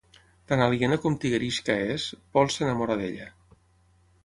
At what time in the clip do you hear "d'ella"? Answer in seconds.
3.03-3.31